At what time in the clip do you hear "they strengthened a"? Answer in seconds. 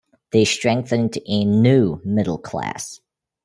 0.31-1.45